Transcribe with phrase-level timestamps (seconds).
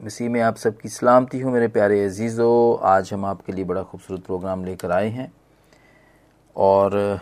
[0.00, 4.22] मसीह में आप सबकी सलामती हो, मेरे प्यारे अजीज़ो। आज हम आपके लिए बड़ा खूबसूरत
[4.24, 5.32] प्रोग्राम लेकर आए हैं।
[6.56, 7.20] और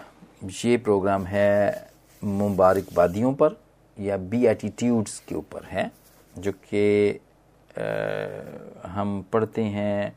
[0.64, 1.90] ये प्रोग्राम है
[2.22, 3.58] मुबारकबादियों पर,
[3.96, 5.90] या बी एटीट्यूड्स के ऊपर है,
[6.35, 7.21] जो कि
[8.88, 10.17] हम पढ़ते हैं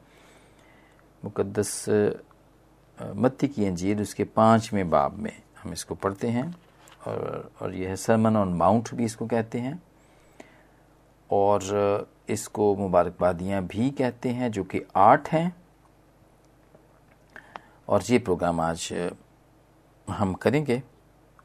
[1.24, 1.86] मुकद्दस
[2.98, 6.54] मत्ती की अंजीर, उसके पाँचवें बाब में हम इसको पढ़ते हैं।
[7.08, 9.82] और और यह सरमन ऑन माउंट भी इसको कहते हैं।
[11.32, 15.56] और इसको मुबारकबादियाँ भी कहते हैं, जो कि आठ हैं।
[17.90, 18.88] और ये प्रोग्राम आज
[20.08, 20.82] हम करेंगे,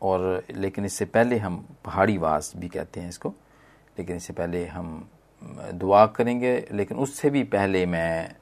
[0.03, 3.35] और लेकिन इससे पहले हम पहाड़ी वास भी कहते हैं इसको।
[3.99, 5.09] लेकिन इससे पहले हम
[5.75, 8.35] दुआ करेंगे, लेकिन उससे भी पहले मैं,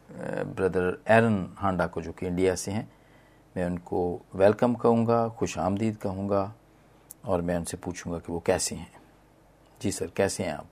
[0.55, 2.89] ब्रदर एरन हांडा को, जो कि इंडिया से हैं,
[3.57, 6.55] मैं उनको वेलकम कहूँगा, खुश आमदीद कहूँगा,
[7.25, 8.93] और मैं उनसे पूछूँगा कि वो कैसे हैं।
[9.81, 10.67] जी सर, कैसे हैं आप?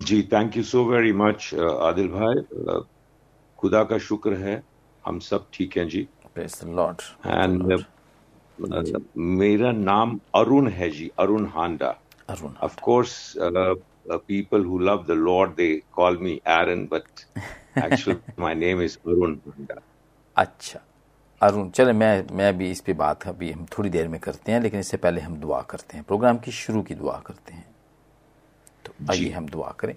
[0.00, 2.82] जी thank you so very much Adil भाई। Uh,
[3.58, 4.62] खुदा का शुक्र है
[5.06, 6.08] हम सब ठीक हैं जी।
[6.64, 7.84] लॉर्ड एंड
[9.16, 11.98] मेरा नाम अरुण है जी Arun Handa.
[12.28, 13.34] Arun of course
[14.08, 17.26] people who love the Lord they call me Aaron but
[17.84, 19.80] actually my name is Arun Handa
[20.36, 20.80] अच्छा
[21.42, 24.60] अरुण चले मैं मैं भी इस पे बात अभी हम थोड़ी देर में करते हैं
[24.60, 27.75] लेकिन इससे पहले हम दुआ करते हैं। प्रोग्राम की शुरू की दुआ करते हैं।
[29.00, 29.94] आइए हम दुआ करें।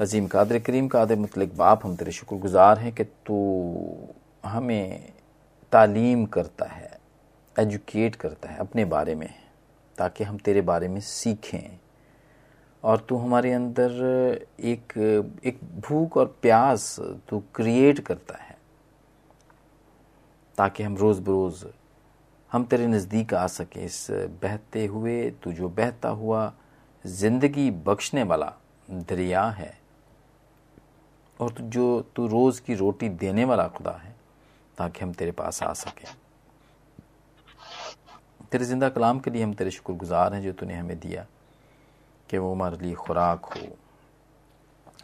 [0.00, 3.36] अजीम कादर करीम, कादर मतलब बाप, हम तेरे शुक्रगुजार हैं कि तू
[4.44, 5.12] हमें
[5.72, 6.98] तालीम करता है,
[7.56, 9.28] एजुकेट करता है अपने बारे में,
[9.98, 11.78] ताकि हम तेरे बारे में सीखें।
[12.84, 13.90] और तू हमारे अंदर
[14.60, 14.92] एक
[15.44, 16.96] एक भूख और प्यास
[17.28, 18.56] तू क्रिएट करता है,
[20.58, 21.64] ताकि हम रोज़ बरोज़
[22.50, 24.06] हम तेरे नज़दीक आ सकें। इस
[24.42, 26.52] बहते हुए तू जो बहता हुआ
[27.06, 28.52] ज़िंदगी बख्शने वाला
[28.88, 29.72] दरिया है।
[31.40, 34.14] और जो तू रोज़ की रोटी देने वाला खुदा है,
[34.78, 36.06] ताकि हम तेरे पास आ सकें।
[38.52, 41.26] तेरे ज़िंदा कलाम के लिए हम तेरे शुक्रगुजार हैं जो तूने हमें दिया,
[42.28, 43.60] कि वो हमारे लिए खुराक हो।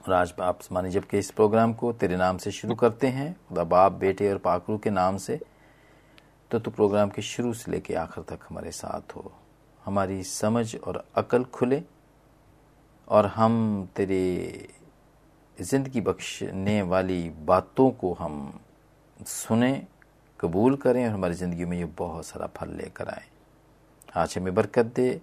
[0.02, 3.64] और आज आप मानी जबकि इस प्रोग्राम को तेरे नाम से शुरू करते हैं, खुदा
[3.64, 5.40] बाप, बेटे और पाकरू के नाम से
[6.50, 9.32] तो तू प्रोग्राम के शुरू से लेके आखिर तक हमारे साथ हो।
[9.82, 11.82] हमारी समझ और अकल खुले
[13.08, 14.68] और हम तेरे
[15.56, 18.60] ज़िंदगी बख्शने वाली बातों को हम
[19.18, 19.86] सुने,
[20.40, 23.24] कबूल करें और हमारी ज़िंदगी में ये बहुत सारा फल लेकर आए।
[24.16, 25.20] आज हमें बरकत दे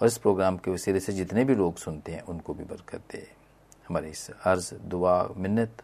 [0.00, 3.26] और इस प्रोग्राम के वसीले से जितने भी लोग सुनते हैं, उनको भी बरकत दे।
[3.88, 5.82] हमारे इस अर्ज़, दुआ, मिन्नत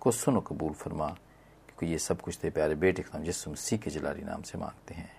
[0.00, 3.90] को सुनो, कबूल फरमा, क्योंकि ये सब कुछ तेरे प्यारे बेटे नाम जिस मसीह के
[3.90, 5.10] जलाली नाम से मांगते हैं।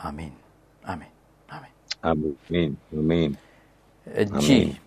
[0.00, 0.32] आमीन
[0.86, 1.12] आमीन
[1.48, 1.72] आमीन।
[2.04, 3.36] आमीन आमीन।
[4.16, 4.78] जी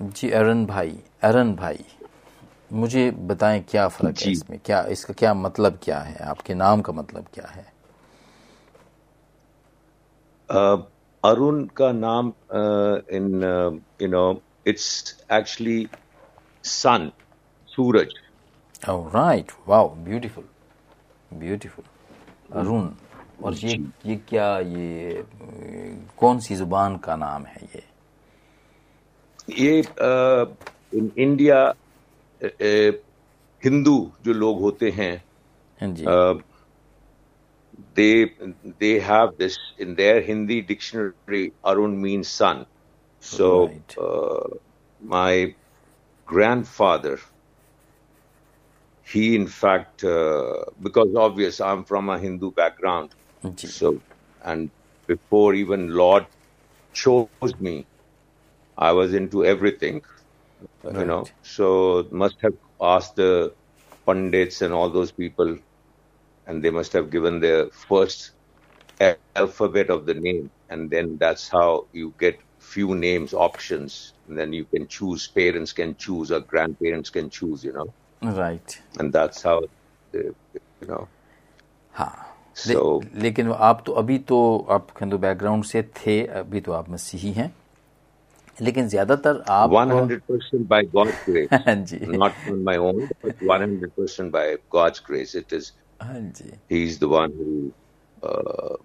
[0.00, 1.84] जी अरन भाई अरन भाई
[2.72, 4.58] मुझे बताएँ क्या फ़र्क है इसमें?
[4.64, 6.16] क्या इसका क्या मतलब क्या है?
[6.24, 7.66] आपके नाम का मतलब क्या है?
[11.22, 12.32] अरुण का नाम
[13.16, 13.42] in
[14.02, 14.24] you know
[14.66, 15.86] it's actually
[16.64, 17.10] sun
[17.68, 18.14] Suraj.
[18.88, 20.44] Right wow beautiful
[21.38, 21.84] beautiful
[22.60, 22.88] Arun
[23.44, 23.76] और ये
[24.06, 25.24] ये क्या ये
[26.18, 27.82] कौन सी ज़ुबान का नाम है ये?
[29.49, 29.79] ये
[30.99, 31.61] इन इंडिया
[33.65, 35.13] हिंदू जो लोग होते हैं
[35.95, 36.07] जी
[37.95, 38.31] they
[38.79, 41.53] they have this in their Hindi dictionary.
[41.65, 42.65] Arun means sun.
[43.21, 43.97] So Right.
[43.97, 44.49] uh,
[45.01, 45.55] my
[46.25, 47.19] grandfather,
[49.03, 53.13] he in fact, uh, because obvious I'm from a Hindu background.
[53.55, 54.01] Ji So
[54.43, 54.71] and
[55.07, 56.27] before even Lord
[56.93, 57.87] chose me,
[58.77, 60.01] I was into everything.
[60.89, 61.33] You know, Right.
[61.43, 63.53] so must have asked the
[64.05, 65.57] pundits and all those people,
[66.47, 68.33] and they must have given the first
[69.01, 74.37] a- alphabet of the name, and then that's how you get few names options, and
[74.37, 75.29] then you can choose.
[75.35, 77.63] Parents can choose, or grandparents can choose.
[77.63, 77.89] You know,
[78.23, 79.61] right and that's how,
[80.13, 80.35] the,
[80.81, 81.07] you know.
[81.97, 82.13] हाँ
[82.67, 86.89] ले, So लेकिन आप तो अभी तो आप Hindu background से थे अभी तो आप
[86.89, 87.53] मसीही हैं
[88.60, 93.00] लेकिन ज़्यादातर आप one hundred percent by God's grace, हाँ जी not on my own,
[93.22, 95.34] but one hundred percent by God's grace.
[95.34, 95.72] It is
[96.02, 97.72] हाँ जी He's the one who
[98.22, 98.76] uh,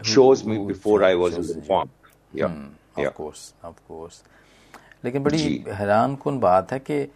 [0.00, 1.66] chose me before I was even you.
[1.68, 1.90] formed.
[2.32, 2.54] Yeah,
[2.96, 3.08] yeah.
[3.08, 4.22] Of course of course
[5.04, 7.06] लेकिन बड़ी हैरान कन बात है कि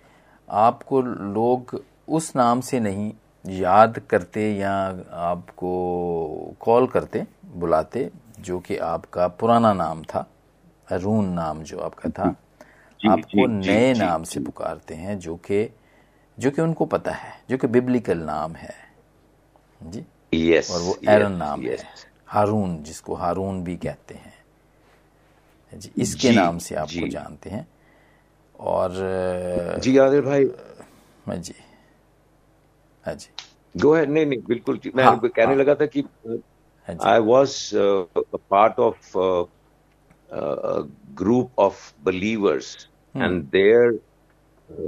[0.49, 1.81] आपको लोग
[2.19, 3.12] उस नाम से नहीं
[3.61, 4.72] याद करते या
[5.28, 5.70] आपको
[6.61, 7.26] कॉल करते
[7.62, 8.11] बुलाते
[8.49, 10.26] जो कि आपका पुराना नाम था
[10.90, 12.37] अरून नाम जो आपका था
[13.00, 15.69] आपको नए नाम से पुकारते हैं जो कि
[16.38, 18.75] जो कि उनको पता है जो कि बिब्लिकल नाम है।
[19.82, 20.05] जी?
[20.35, 21.76] यस और वो एरन नाम है।
[22.26, 24.35] हारून जिसको हारून भी कहते हैं।
[25.73, 27.67] जी इसके नाम से आपको। जानते हैं।
[28.61, 28.90] और
[29.82, 30.44] जी आदिल भाई।
[31.26, 31.55] हाँ जी।
[33.06, 33.31] हाँ जी।
[33.76, 36.00] गो है नहीं नहीं बिल्कुल मैं हाँ, कहने हाँ। लगा था कि
[36.88, 37.52] हाँ जी। I was
[40.27, 43.94] uh, a part of uh, a group of believers, and there,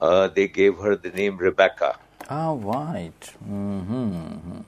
[0.00, 1.94] Uh, they gave her the name Rebecca.
[2.30, 4.62] हाँ वाइट हम्म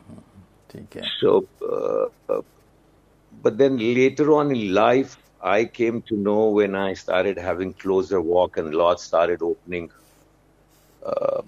[0.70, 2.42] ठीक है So, uh, uh,
[3.32, 8.20] but then later on in life, I came to know when I started having closer
[8.20, 9.90] walk and Lord started opening.
[11.04, 11.42] Uh,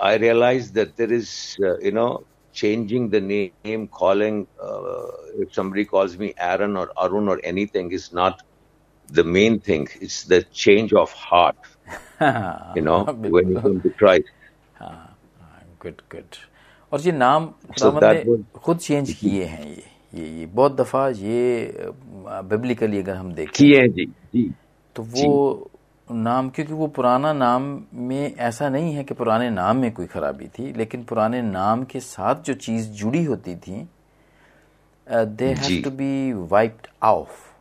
[0.00, 4.46] I realized that there is, uh, you know, changing the name, calling.
[4.62, 5.06] Uh,
[5.38, 8.42] if somebody calls me Aaron or Arun or anything, is not
[9.08, 9.88] the main thing.
[10.00, 11.56] It's the change of heart.
[12.74, 14.28] You know, when you come to Christ.
[15.82, 16.34] Good good
[16.92, 17.46] और ये नाम
[17.78, 19.82] So खुदावंद that ने was- खुद change किए हैं ये
[20.15, 21.73] ये ये बहुत दफ़ा ये
[22.43, 24.55] बिब्लिकली अगर हम देखें किए हैं जी जी
[24.95, 25.71] तो वो
[26.09, 30.05] जी। नाम क्योंकि वो पुराना नाम में ऐसा नहीं है कि पुराने नाम में कोई
[30.05, 33.89] खराबी थी लेकिन पुराने नाम के साथ जो चीज़ जुड़ी होती थी
[35.11, 37.53] they have to be wiped off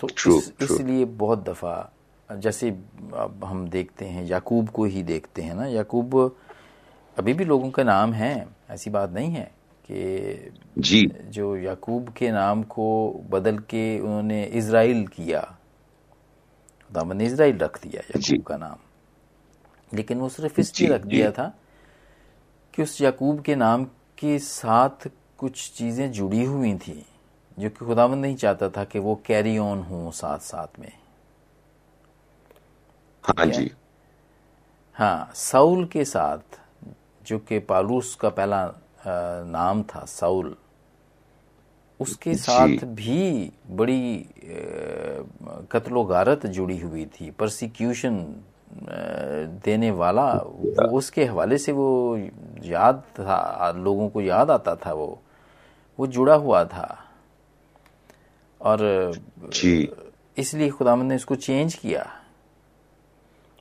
[0.00, 0.70] तो True, इस, true.
[0.70, 1.92] इसलिए बहुत दफ़ा
[2.30, 2.70] जैसे
[3.14, 6.36] अब हम देखते हैं याकूब को ही देखते हैं ना याकूब
[7.18, 9.59] अभी भी लोगों का नाम है ऐसी बात नहीं है
[9.90, 15.40] कि जी। जो याकूब के नाम को बदल के उन्होंने इज़राइल किया।
[16.90, 18.76] खुदावंद ने इज़राइल रख दिया याकूब का नाम।
[19.94, 21.54] लेकिन वो सिर्फ़ इसलिए रख दिया था
[22.74, 23.84] कि उस याकूब के नाम
[24.18, 25.08] के साथ
[25.38, 27.06] कुछ चीज़ें जुड़ी हुई थी
[27.58, 30.92] जो कि खुदावंद नहीं चाहता था कि वो कैरी ऑन हो साथ साथ में।
[33.24, 33.70] हाँ जी।
[34.94, 36.60] हाँ साउल के साथ
[37.26, 38.74] जो कि पालूस का पहला
[39.06, 40.56] नाम था साउल
[42.00, 44.46] उसके साथ भी बड़ी अ,
[45.72, 48.36] कत्लो गारत जुड़ी हुई थी। परसिक्यूशन
[49.64, 52.16] देने वाला वो उसके हवाले से वो
[52.64, 55.20] याद था लोगों को याद आता था वो।
[55.98, 57.04] वो जुड़ा हुआ था।
[58.60, 59.12] और
[60.38, 62.06] इसलिए खुदावंद ने इसको चेंज किया।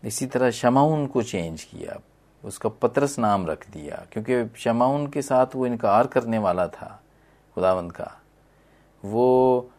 [0.03, 1.99] इसी तरह शमाउन को चेंज किया।
[2.43, 6.99] उसका पतरस नाम रख दिया क्योंकि शमाउन के साथ वो इनकार करने वाला था
[7.57, 8.11] खुदावंद का।
[9.03, 9.69] वो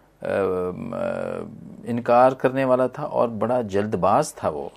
[1.88, 4.70] इनकार करने वाला था और बड़ा जल्दबाज था वो।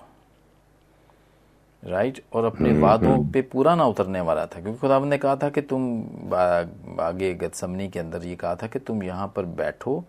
[1.82, 2.22] राइट?
[2.32, 5.60] और अपने वादों पे पूरा ना उतरने वाला था क्योंकि खुदावंद ने कहा था कि
[5.62, 5.82] तुम
[7.00, 10.02] आगे गतसमनी के अंदर ये कहा था कि तुम यहाँ पर बैठो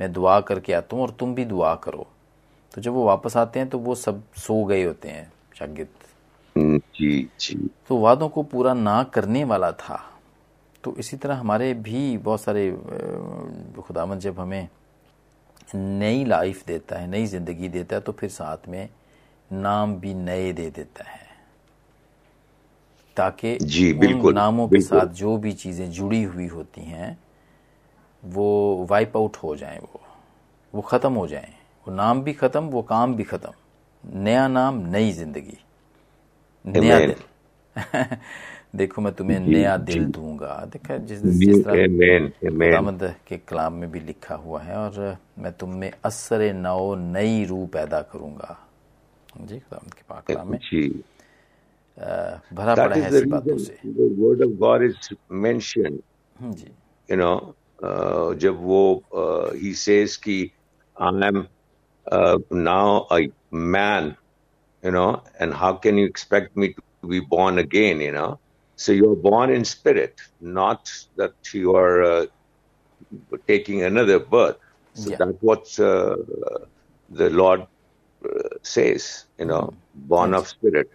[0.00, 2.06] मैं दुआ करके आता हूँ और तुम भी दुआ करो।
[2.74, 5.99] तो जब वो वापस आते हैं तो वो सब सो गए होते हैं शागिद हम्म,
[6.56, 7.56] जी जी।
[7.88, 10.00] तो वादों को पूरा ना करने वाला था।
[10.84, 12.70] तो इसी तरह हमारे भी बहुत सारे
[13.82, 14.68] खुदावंद जब हमें
[15.74, 18.88] नई लाइफ देता है नई ज़िंदगी देता है तो फिर साथ में
[19.50, 21.28] नाम भी नए दे देता है।
[23.16, 27.16] ताकि जी, बिल्कुल, नामों के साथ जो भी चीज़ें जुड़ी हुई होती हैं
[28.22, 30.00] वो वाइप आउट हो जाएँ वो।
[30.74, 31.52] वो खत्म हो जाएँ।
[31.86, 33.52] वो नाम भी खत्म वो काम भी खत्म।
[34.04, 35.58] नया नाम नई ज़िंदगी।
[36.66, 37.14] नया दिल।
[38.76, 43.08] देखो मैं तुम्हें नया दिल दूँगा। देखा जिस जिस तरह.
[43.28, 47.66] के कलाम में भी लिखा हुआ है और मैं तुम में असर नौ नई रूह
[47.66, 48.68] पैदा करूँगा।
[49.40, 51.04] जी खुदावंद के पाक कलाम में। जी।
[52.52, 53.78] भरा पड़ा है ऐसी बातों से।
[54.38, 55.98] of God is mentioned.
[56.40, 56.70] Hmm, ji.
[57.12, 57.40] Know
[57.84, 59.04] uh, जब वो
[59.54, 60.50] he says कि
[61.02, 61.46] am
[62.12, 63.20] uh, now a
[63.54, 64.14] man.
[64.83, 65.09] you know
[65.39, 66.67] and how can you expect me
[67.01, 68.31] to be born again you know
[68.79, 70.13] so you're born in spirit
[70.59, 70.81] not
[71.21, 72.25] that you are uh,
[73.47, 74.57] taking another birth
[74.95, 75.17] so Yeah.
[75.21, 76.15] that's what uh,
[77.21, 77.61] the Lord
[78.25, 79.07] uh, says
[79.39, 79.63] you know
[80.13, 80.87] born of spirit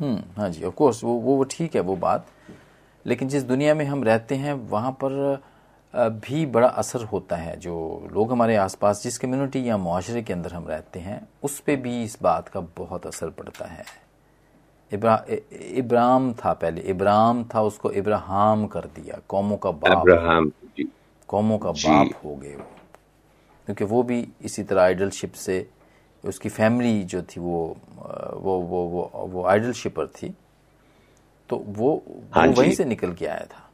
[0.00, 2.26] हम्म हाँ जी of course वो वो वो ठीक है वो बात
[3.06, 5.38] लेकिन जिस दुनिया में हम रहते हैं वहाँ पर अ,
[5.95, 10.53] भी बड़ा असर होता है। जो लोग हमारे आसपास जिस कम्युनिटी या माशरे के अंदर
[10.53, 13.85] हम रहते हैं उस पर भी इस बात का बहुत असर पड़ता है।
[14.93, 20.03] इब्रा, इब्राम था पहले। इब्राम था उसको इब्राहम कर दिया। कौमों का बाप।
[21.27, 22.67] कौमों का बाप हो गए वो।
[23.65, 25.69] क्योंकि वो भी इसी तरह आइडलशिप से
[26.25, 27.77] उसकी फैमिली जो थी वो
[28.33, 30.35] वो वो वो वो आइडल शिपर थी।
[31.49, 33.64] तो वो हाँ वो वहीं से निकल के आया था।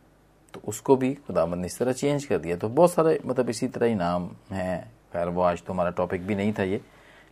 [0.53, 3.67] तो उसको भी खुदाबंद ने इस तरह चेंज कर दिया। तो बहुत सारे मतलब इसी
[3.67, 4.81] तरह ही नाम हैं।
[5.13, 6.81] खैर, वो आज तो हमारा टॉपिक भी नहीं था ये,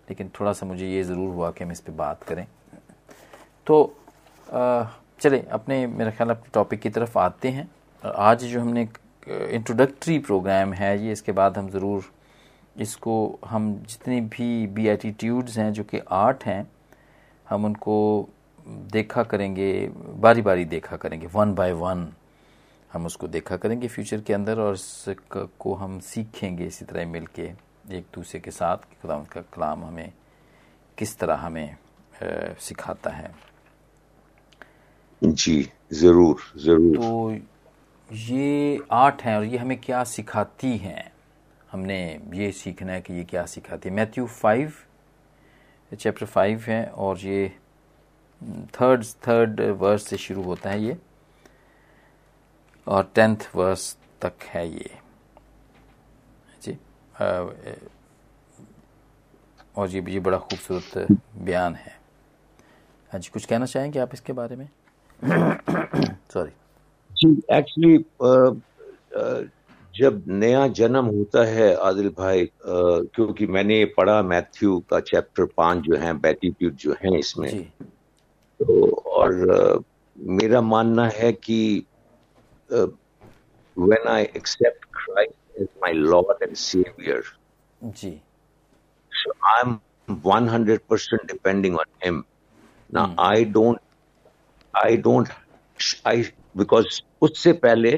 [0.10, 2.46] लेकिन थोड़ा सा मुझे ये ज़रूर हुआ कि हम इस पर बात करें।
[3.68, 3.96] तो
[4.48, 7.70] चले, अपने, मेरा ख्याल अपने टॉपिक की तरफ़ आते हैं।
[8.04, 8.88] आज जो हमने
[9.28, 12.12] इंट्रोडक्टरी प्रोग्राम है ये, इसके बाद हम ज़रूर
[12.76, 16.68] इसको, हम जितनी भी बी एटीट्यूड्स हैं, जो कि आर्ट हैं,
[17.48, 18.30] हम उनको
[18.94, 22.08] देखा करेंगे बारी बारी देखा करेंगे वन बाय वन
[22.94, 27.52] हम उसको देखा करेंगे फ्यूचर के अंदर और इसको हम सीखेंगे इसी तरह मिल के
[27.98, 30.12] एक दूसरे के साथ कि खुदा का कलाम हमें
[30.98, 33.32] किस तरह हमें अ, सिखाता है।
[35.22, 41.12] जी ज़रूर ज़रूर। तो ये आर्ट है और ये हमें क्या सिखाती हैं?
[41.72, 42.00] हमने
[42.34, 44.74] ये सीखना है कि ये क्या सिखाती है। मैथ्यू फाइव
[45.92, 47.48] चैप्टर फाइव है और ये
[48.76, 50.98] थर्ड थर्ड वर्स से शुरू होता है ये।
[52.90, 54.90] और टेंथ वर्स तक है ये।
[56.64, 56.78] जी
[59.78, 61.98] और ये ये बड़ा खूबसूरत बयान है।
[63.12, 64.68] हाँ जी कुछ कहना चाहेंगे आप इसके बारे में?
[66.34, 66.52] सॉरी
[67.12, 67.98] जी एक्चुअली
[69.94, 72.50] जब नया जन्म होता है आदिल भाई अ,
[73.16, 77.60] क्योंकि मैंने पढ़ा मैथ्यू का चैप्टर पाँच जो है बैटीट्यूड जो है इसमें। जी।
[78.60, 79.80] तो और अ,
[80.18, 81.86] मेरा मानना है कि
[82.72, 87.24] when I accept Christ as my Lord and saviour
[87.84, 88.20] ji
[89.12, 89.72] so i'm
[90.10, 92.20] 100% depending on him
[92.90, 93.80] now i don't
[94.74, 95.32] i don't
[96.12, 96.14] i
[96.62, 97.92] because उससे पहले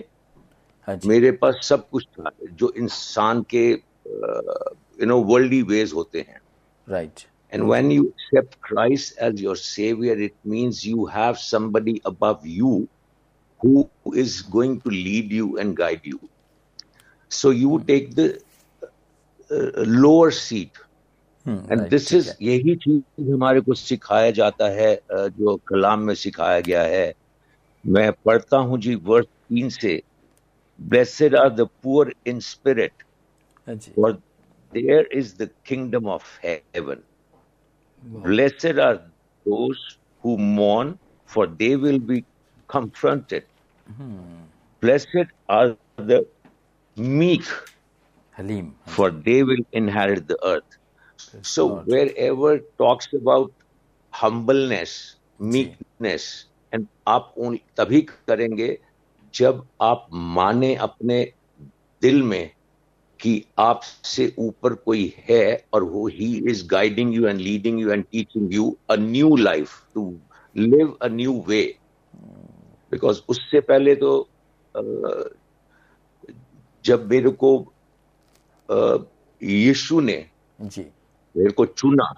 [0.88, 6.25] हाँ जी मेरे पास सब कुछ था जो इंसान के यू नो वर्ल्डली वेज होते
[6.30, 6.40] हैं
[6.88, 12.46] right and when you accept Christ as your savior it means you have somebody above
[12.60, 12.70] you
[13.63, 16.20] who is going to lead you and guide you.
[17.32, 18.27] So you take the
[19.51, 20.72] uh, lower seat.
[21.48, 26.60] And this is यही चीज़ हमारे को सिखाया जाता है अ, जो कलाम में सिखाया
[26.68, 27.13] गया है।
[27.84, 30.01] मैं पढ़ता हूँ जी वर्ष तीन से।
[30.80, 33.03] Blessed are the poor in spirit
[33.68, 34.12] हाँ जी। For
[34.74, 37.03] their is the kingdom of heaven
[38.03, 39.77] blessed are those
[40.25, 40.98] who mourn
[41.30, 42.24] for they will be
[42.70, 43.44] confronted.
[44.84, 46.26] Blessed are the
[46.98, 47.44] meek
[48.38, 50.78] हलीम for they will inherit the earth.
[51.44, 53.52] So wherever talks about
[54.14, 58.78] humbleness, meekness, and आप उन तभी करेंगे
[59.34, 60.08] जब आप
[60.38, 61.24] माने अपने
[62.02, 62.52] दिल में
[63.20, 68.04] कि आपसे ऊपर कोई है और वो he is guiding you and leading you and
[68.12, 70.06] teaching you a new life to
[70.56, 71.62] live a new way
[72.92, 74.12] because उससे पहले तो
[76.86, 77.52] जब मेरे को
[79.42, 80.26] यीशु ने
[80.60, 80.86] जी।
[81.36, 82.12] मेरे को चुना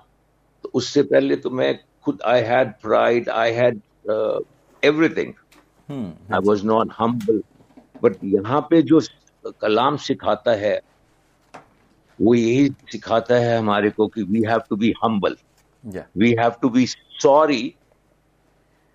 [0.63, 3.81] तो उससे पहले तो मैं खुद I had pride I had
[4.83, 5.33] everything
[6.33, 7.41] I was not humble
[8.03, 8.99] but यहाँ पे जो
[9.61, 10.79] कलाम सिखाता है
[12.19, 15.37] वो यही सिखाता है हमारे को कि we have to be humble
[16.17, 17.63] we have to be sorry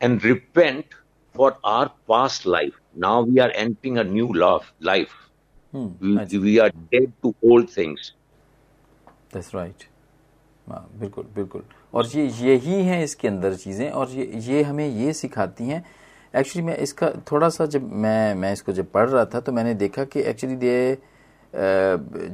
[0.00, 0.84] and and repent
[1.38, 2.76] for our past life.
[2.96, 5.16] Now we are entering a new love, life.
[5.72, 8.12] Hmm We, we are dead to old things.
[9.34, 9.84] That's right
[10.66, 11.62] हाँ बिल्कुल बिल्कुल
[11.94, 15.84] और ये यही हैं इसके अंदर चीज़ें और ये ये हमें ये सिखाती हैं
[16.34, 19.74] एक्चुअली मैं इसका थोड़ा सा जब मैं मैं इसको जब पढ़ रहा था तो मैंने
[19.74, 20.98] देखा कि एक्चुअली दे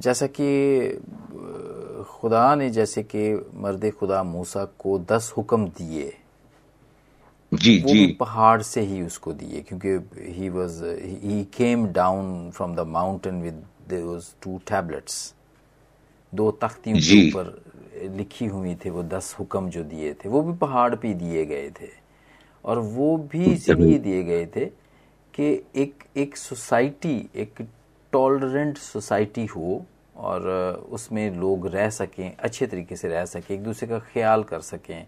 [0.07, 0.49] जैसा कि
[2.11, 3.25] खुदा ने जैसे कि
[3.65, 6.13] मर्द खुदा मूसा को दस हुक्म दिए
[7.57, 9.89] जी वो जी। भी पहाड़ से ही उसको दिए क्योंकि
[10.33, 13.65] he was he came down from the mountain with
[14.43, 15.35] two tablets
[16.33, 17.63] दो तख्तियों के ऊपर
[18.17, 21.71] लिखी हुई थे वो दस हुक्म जो दिए थे वो भी पहाड़ पे दिए गए
[21.71, 21.89] थे।
[22.65, 24.65] और वो भी इसलिए दिए गए थे
[25.35, 25.47] कि
[25.77, 27.63] एक एक सोसाइटी एक
[28.13, 29.85] टॉलरेंट सोसाइटी हो
[30.17, 30.49] और
[30.91, 35.07] उसमें लोग रह सकें अच्छे तरीके से रह सकें एक दूसरे का ख्याल कर सकें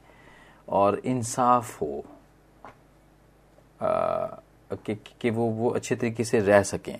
[0.68, 2.04] और इंसाफ हो।
[3.82, 6.98] कि, कि वो वो अच्छे तरीके से रह सकें।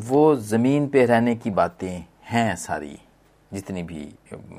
[0.00, 2.98] वो ज़मीन पे रहने की बातें हैं सारी
[3.50, 4.08] जितनी भी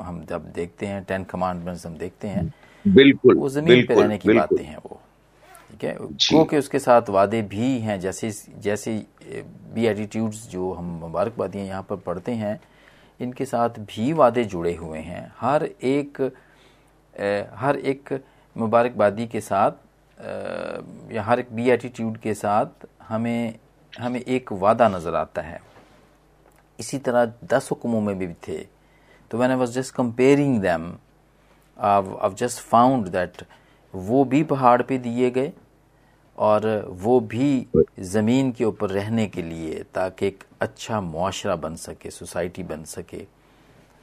[0.02, 2.54] हम जब देखते हैं टेन कमांडमेंट्स हम देखते हैं
[2.86, 5.00] बिल्कुल वो ज़मीन पे रहने की बातें हैं वो
[5.72, 5.96] ठीक है?
[6.02, 8.94] जी। गो के उसके साथ वादे भी हैं जैसे जैसे
[9.74, 12.60] बी एटीट्यूड्स जो हम मुबारकबादियाँ यहाँ पर पढ़ते हैं
[13.20, 16.22] इनके साथ भी वादे जुड़े हुए हैं। हर एक
[17.56, 18.20] हर एक
[18.56, 19.72] मुबारकबादी के साथ
[20.22, 23.56] या हर एक बी एटीट्यूड के साथ हमें
[23.94, 25.60] हमें एक वादा नज़र आता है।
[26.80, 28.58] इसी तरह दस हुक्मों में भी थे।
[29.32, 30.92] तो when I was just comparing them
[31.78, 33.44] I just found that
[33.94, 35.52] वो भी पहाड़ पे दिए गए
[36.38, 36.68] और
[37.02, 37.68] वो भी
[38.00, 43.24] ज़मीन के ऊपर रहने के लिए ताकि एक अच्छा मुआरा बन सके सोसाइटी बन सके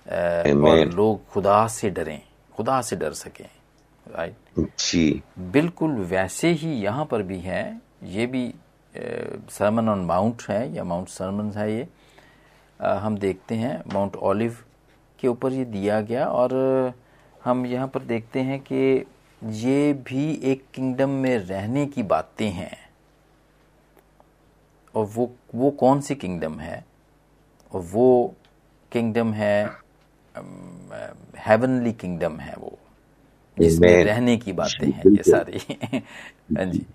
[0.07, 2.21] और लोग खुदा से डरें
[2.55, 3.49] खुदा से डर सकें।
[4.09, 5.23] राइट जी।
[5.53, 8.53] बिल्कुल वैसे ही यहाँ पर भी है ये भी
[8.95, 11.87] सरमन ऑन माउंट है या माउंट सरमन है ये।
[12.81, 14.57] आ, हम देखते हैं माउंट ऑलिव
[15.19, 16.55] के ऊपर ये दिया गया और
[17.45, 19.05] हम यहाँ पर देखते हैं कि
[19.43, 22.77] ये भी एक किंगडम में रहने की बातें हैं।
[24.95, 26.85] और वो वो कौन सी किंगडम है?
[27.73, 28.35] और वो
[28.93, 29.65] किंगडम है
[31.47, 32.79] हेवनली किंगडम है वो।
[33.61, 35.59] जिसमें रहने की बातें हैं ये सारी।
[36.59, 36.87] हाँ जी।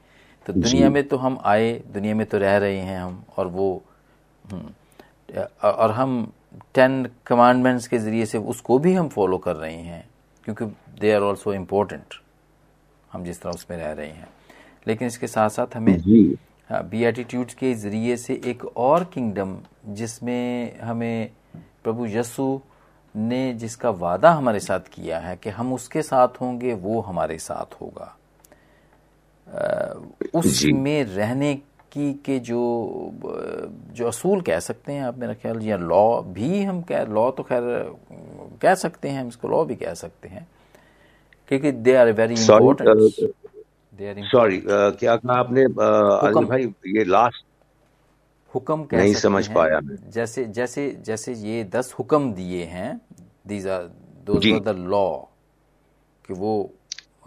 [0.46, 3.84] तो दुनिया में तो हम आए दुनिया में तो रह रहे हैं हम और वो
[4.52, 4.70] हम्म,
[5.64, 6.32] और हम
[6.74, 10.10] टेन कमांडमेंट्स के ज़रिए से उसको भी हम फॉलो कर रहे हैं
[10.44, 10.66] क्योंकि
[11.00, 12.04] दे आर ऑल्सो इम्पोर्टेंट
[13.12, 14.28] हम जिस तरह उसमें रह रहे हैं।
[14.88, 16.02] लेकिन इसके साथ साथ हमें
[16.72, 21.30] बी एटीट्यूड्स के ज़रिए से एक और किंगडम जिसमें हमें
[21.84, 22.62] प्रभु यसु
[23.16, 27.82] ने जिसका वादा हमारे साथ किया है कि हम उसके साथ होंगे वो हमारे साथ
[27.82, 28.18] होगा।
[30.36, 31.56] उसमें रहने
[31.92, 32.62] की के जो
[33.94, 37.44] जो असूल कह सकते हैं आप मेरा ख्याल या लॉ भी हम कह लॉ तो
[37.44, 37.64] खैर
[38.62, 40.48] कह सकते हैं हम इसको लॉ भी कह सकते हैं
[41.48, 45.66] क्योंकि they are very important sorry क्या कहा आपने?
[45.66, 47.46] uh, भाई ये लास्ट
[48.54, 49.80] हुक्म कह नहीं समझ पाया
[50.10, 53.02] जैसे जैसे जैसे ये दस हुक्म दिए हैं
[53.48, 53.92] दीज आर
[54.28, 55.08] द लॉ
[56.26, 56.54] कि वो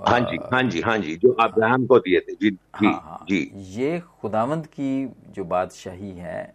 [0.08, 3.26] हाँ जी हाँ जी हाँ जी जो अब्राहम को दिए थे जी जी हाँ, हाँ,
[3.28, 6.54] जी। ये खुदावंद की जो बादशाही है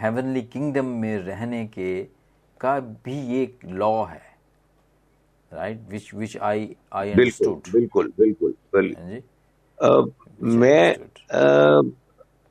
[0.00, 2.02] हेवनली किंगडम में रहने के
[2.60, 4.22] का भी एक लॉ है
[5.52, 10.96] right which which I I understood बिल्कुल बिल्कुल बिल्कुल। मैं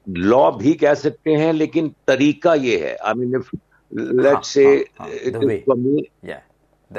[0.08, 3.56] लॉ भी कह सकते हैं लेकिन तरीका ये है। I mean if
[3.92, 4.66] let say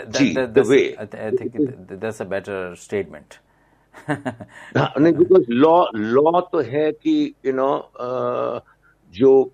[0.09, 3.35] ji the way I think that's a better statement
[4.11, 7.71] नहीं बिकॉज़ लॉ लॉ तो है कि यू नो
[9.14, 9.53] जो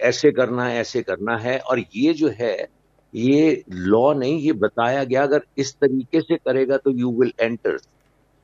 [0.00, 2.68] ऐसे करना है ऐसे करना है और ये जो है
[3.14, 7.78] ये लॉ नहीं ये बताया गया अगर इस तरीके से करेगा तो you will enter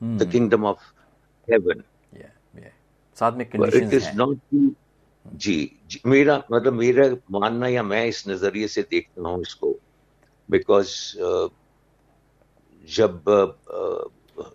[0.01, 0.81] the kingdom of
[1.47, 1.83] heaven
[3.19, 3.49] साथ में
[4.15, 4.39] नॉट
[5.27, 9.79] जी, जी मेरा मतलब मेरा मानना या मैं इस नज़रिए से देखता हूँ इसको
[10.51, 11.49] बिकॉज़ uh,
[12.85, 14.11] जब uh,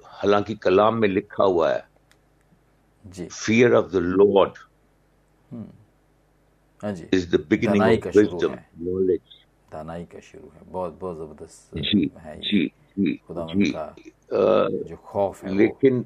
[0.06, 1.88] हालाँकि कलाम में लिखा हुआ है
[3.06, 4.52] जी। Fear of the Lord
[7.14, 9.20] is the beginning of wisdom knowledge
[9.72, 13.96] दानाई का शुरू है। बहुत बहुत ज़बरदस्त जी है जी जी खुदा जी। का
[14.88, 16.04] जो खौफ है लेकिन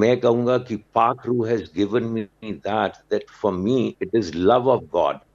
[0.00, 4.68] मैं कहूंगा कि पाक रू has given me that that for me it is love
[4.76, 5.26] of God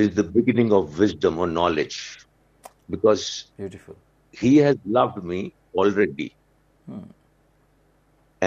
[0.00, 1.94] is the beginning of wisdom or knowledge
[2.94, 3.22] because
[3.62, 3.96] beautiful
[4.42, 5.38] he has loved me
[5.84, 6.26] already
[6.90, 7.00] hmm.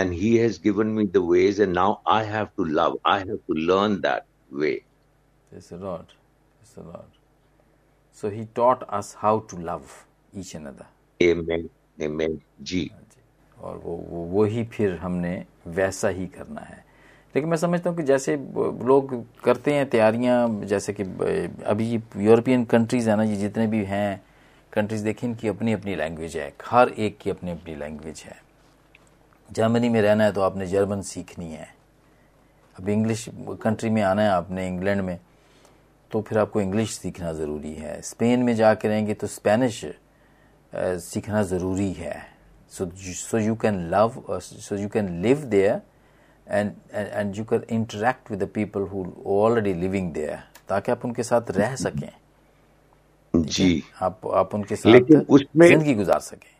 [0.02, 3.44] and he has given me the ways and now i have to love i have
[3.52, 4.30] to learn that
[4.64, 4.74] way
[5.58, 6.16] yes lord
[6.74, 7.12] the Lord.
[8.12, 10.88] So He taught us how to love each another.
[11.22, 11.70] Amen.
[12.02, 12.42] Amen.
[12.64, 12.92] जी
[13.61, 16.85] और वो वो वो ही फिर हमने वैसा ही करना है।
[17.35, 19.15] लेकिन मैं समझता हूँ कि जैसे लोग
[19.45, 21.03] करते हैं तैयारियाँ, जैसे कि
[21.67, 24.23] अभी यूरोपियन कंट्रीज़ है ना, ये जितने भी हैं,
[24.73, 28.37] कंट्रीज़ देखें, इनकी अपनी अपनी लैंग्वेज है, हर एक की अपनी अपनी लैंग्वेज है।
[29.49, 31.69] जर्मनी में रहना है तो आपने जर्मन सीखनी है।
[32.77, 33.29] अब इंग्लिश
[33.63, 35.19] कंट्री में आना है, आपने इंग्लैंड में
[36.11, 39.85] तो फिर आपको इंग्लिश सीखना ज़रूरी है। स्पेन में जाके रहेंगे तो स्पेनिश
[40.75, 42.36] सीखना ज़रूरी है।
[42.73, 45.81] So so you can love so you can live there
[46.47, 51.23] and and you can interact with the people who already living there ताकि आप उनके
[51.23, 52.11] साथ रह सकें।
[53.35, 56.55] जी। आप आप उनके साथ उसमें ज़िंदगी गुजार सकें।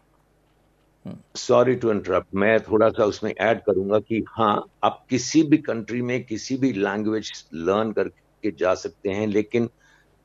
[1.37, 6.01] सॉरी टू इंटरप्ट मैं थोड़ा सा उसमें ऐड करूँगा कि हाँ आप किसी भी कंट्री
[6.03, 9.69] में किसी भी लैंग्वेज लर्न करके जा सकते हैं लेकिन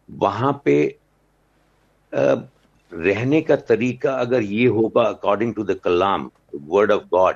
[0.09, 0.75] वहाँ पे
[2.93, 7.35] रहने का तरीका अगर ये होगा अकॉर्डिंग टू द कलाम वर्ड ऑफ़ गॉड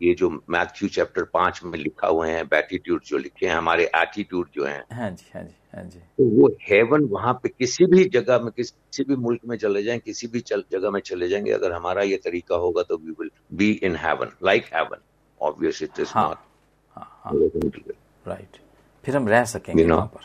[0.00, 4.48] ये जो मैथ्यू चैप्टर पाँच में लिखा हुए हैं बैटिट्यूड जो लिखे हैं हमारे एटीट्यूड
[4.54, 8.04] जो हैं हाँ जी हाँ जी हाँ जी। तो वो हेवन वहाँ पे किसी भी
[8.14, 11.52] जगह में किसी भी मुल्क में चले जाएँ किसी भी चल, जगह में चले जाएँगे
[11.52, 15.02] अगर हमारा ये तरीका होगा तो we will be in heaven like heaven
[15.40, 17.92] obvious it is हाँ नॉट
[18.28, 18.58] राइट
[19.04, 19.96] फिर हम रह सकेंगे You know?
[19.98, 20.24] वहाँ पर।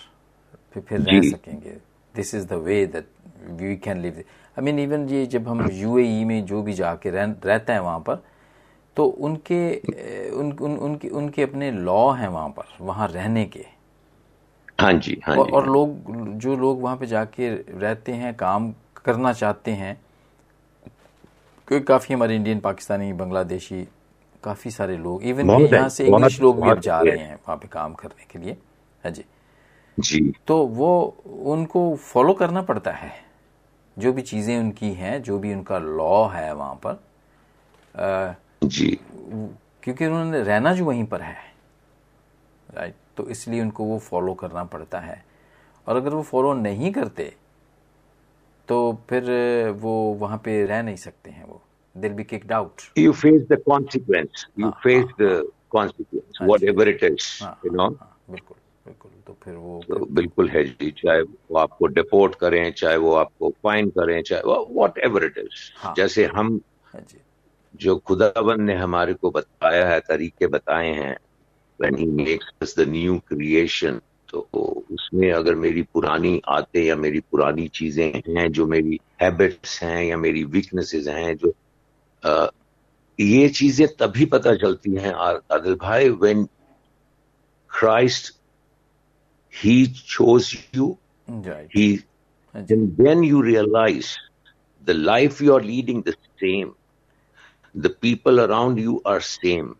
[0.73, 1.77] फिर फिर रह सकेंगे।
[2.15, 3.07] This is the way that
[3.61, 4.23] we can live
[4.57, 7.99] I mean even ये जब हम यूएई में जो भी जाके रह, रहते हैं वहाँ
[7.99, 8.23] पर
[8.97, 9.59] तो उनके
[10.31, 13.65] उन, उन, उनके उनके अपने लॉ हैं वहाँ पर वहाँ रहने के।
[14.81, 17.49] हाँ जी हाँ और, जी। और लोग जो लोग वहाँ पे जाके
[17.79, 18.73] रहते हैं काम
[19.05, 19.95] करना चाहते हैं
[21.67, 23.83] क्योंकि काफ़ी हमारे इंडियन पाकिस्तानी बांग्लादेशी
[24.43, 27.93] काफ़ी सारे लोग इवन यहाँ से इंग्लिश लोग भी जा रहे हैं वहाँ पे काम
[27.93, 28.57] करने के लिए।
[29.03, 29.23] हाँ जी।
[29.97, 30.89] जी। तो वो
[31.45, 33.11] उनको फॉलो करना पड़ता है।
[33.97, 36.93] जो भी चीज़ें उनकी हैं जो भी उनका लॉ है वहाँ पर
[37.95, 38.89] अ, जी।
[39.83, 41.35] क्योंकि उन्होंने रहना जो वहीं पर है
[42.69, 45.23] राइट तो इसलिए उनको वो फॉलो करना पड़ता है।
[45.87, 47.33] और अगर वो फॉलो नहीं करते
[48.67, 48.77] तो
[49.09, 49.23] फिर
[49.81, 51.61] वो वहाँ पे रह नहीं सकते हैं वो।
[51.95, 54.45] Will be kicked out you face the consequence.
[54.57, 55.31] You face the
[55.75, 57.27] consequence whatever it is
[57.65, 57.89] you know?
[57.89, 58.57] बिल्कुल बिल्कुल।
[59.27, 63.49] तो फिर वो तो बिल्कुल है जी चाहे वो आपको डिपोर्ट करें चाहे वो आपको
[63.63, 64.41] फाइन करें चाहे
[64.73, 67.17] वॉट एवर इट इज़ हाँ। जैसे हम हाँ जी
[67.75, 71.15] जो खुदावन ने हमारे को बताया है तरीके बताए हैं
[71.79, 74.39] when he makes us the new creation तो
[74.91, 80.17] उसमें अगर मेरी पुरानी आते या मेरी पुरानी चीज़ें हैं जो मेरी हैबिट्स हैं या
[80.17, 81.53] मेरी वीकनेसेस हैं जो
[82.23, 82.49] अ,
[83.19, 86.47] ये चीज़ें तभी पता चलती हैं आदिल भाई when
[87.71, 88.31] Christ
[89.62, 90.96] he chose you
[91.28, 91.98] right he
[92.54, 94.18] हाँ जी and then you realize
[94.86, 96.74] the life you are leading the same
[97.74, 99.76] the people around you are same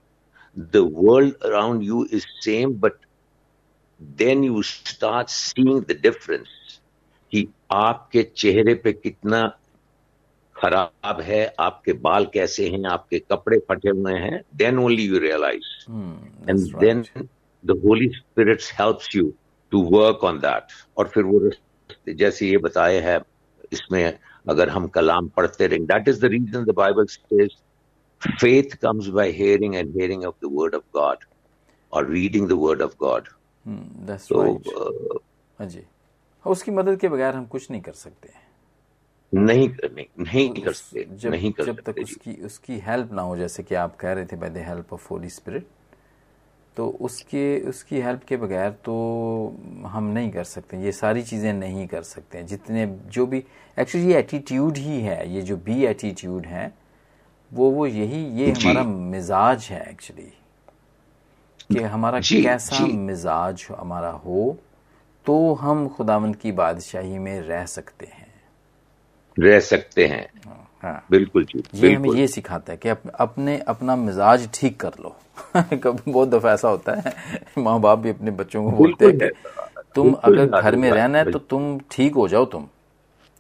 [0.57, 2.93] the world around you is same but
[4.01, 6.81] then you start seeing the difference
[7.33, 9.43] कि आपके चेहरे पे कितना
[10.57, 15.69] खराब है आपके बाल कैसे हैं आपके कपड़े फटे हुए हैं then only you realize
[15.89, 17.29] hmm and that's then right.
[17.65, 18.11] the holy
[19.76, 21.50] To work on that और फिर वो
[22.16, 23.20] जैसे ये बताए है
[23.74, 24.04] इसमें
[24.50, 27.06] अगर हम कलाम पढ़ते रहेंगे that is the reason the Bible
[28.22, 31.24] faith comes by hearing and hearing of the word of God
[31.94, 33.28] और reading the word of God
[35.60, 35.82] जी।
[36.46, 38.44] उसकी मदद के बगैर हम कुछ नहीं कर सकते। हैं
[39.34, 43.22] नहीं नहीं नहीं कर सकते जब, नहीं कर जब सकते तक उसकी उसकी हेल्प ना
[43.22, 45.68] हो जैसे कि आप कह रहे थे by the help of Holy Spirit
[46.78, 48.94] तो उसके उसकी हेल्प के बगैर तो
[49.86, 53.44] हम नहीं कर सकते ये सारी चीज़ें नहीं कर सकते जितने जो भी
[53.80, 56.74] एक्चुअली ये एटीट्यूड ही है ये जो बी एटीट्यूड है
[57.54, 60.34] वो वो यही ये। हमारा मिजाज है एक्चुअली
[61.74, 64.58] कि हमारा जी, कैसा जी। मिजाज हमारा हो
[65.26, 68.34] तो हम खुदावंद की बादशाही में रह सकते हैं।
[69.40, 70.75] रह सकते हैं। हाँ।
[71.12, 75.16] बिल्कुल जी ये हमें ये सिखाता है कि अप, अपने अपना मिजाज ठीक कर लो।
[75.56, 77.14] कभी बहुत दफ़ा ऐसा होता है
[77.58, 79.30] माँ बाप भी अपने बच्चों को बोलते हैं कि
[79.96, 82.68] तुम अगर घर में रहना है तो तुम ठीक हो जाओ तुम।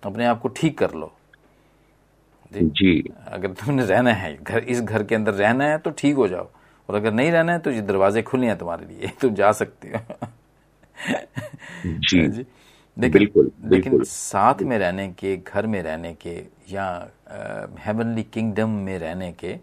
[0.04, 1.12] अपने आप को ठीक कर लो।
[2.54, 6.28] जी। अगर तुमने रहना है घर इस घर के अंदर रहना है तो ठीक हो
[6.28, 6.50] जाओ।
[6.90, 9.88] और अगर नहीं रहना है तो ये दरवाजे खुले हैं तुम्हारे लिए तुम जा सकते
[9.88, 10.28] हो।
[11.86, 12.46] जी। जी।
[12.98, 17.08] लेकिन बिल्कुल, लेकिन बिल्कुल। साथ में रहने के घर में रहने के या
[17.80, 19.60] हेवनली किंगडम में रहने के